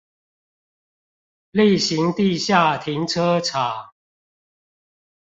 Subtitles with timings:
[1.51, 3.91] 力行地下停車場